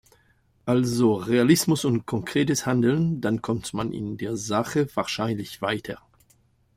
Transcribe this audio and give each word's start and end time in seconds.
Also 0.65 1.13
Realismus 1.13 1.85
und 1.85 2.07
konkretes 2.07 2.65
Handeln, 2.65 3.21
dann 3.21 3.43
kommt 3.43 3.71
man 3.75 3.91
in 3.93 4.17
der 4.17 4.35
Sache 4.35 4.87
wahrscheinlich 4.95 5.61
weiter. 5.61 6.01